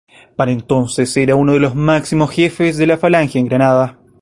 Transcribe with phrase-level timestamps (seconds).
[0.35, 3.99] Para entonces era uno de los máximos jefes de Falange en Granada.